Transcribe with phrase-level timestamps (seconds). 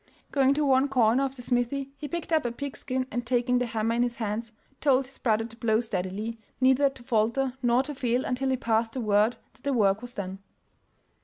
[0.31, 3.59] Going to one corner of the smithy he picked up a pig skin and taking
[3.59, 7.83] the hammer in his hands, told his brother to blow steadily, neither to falter nor
[7.83, 10.39] to fail until he passed the word that the work was done.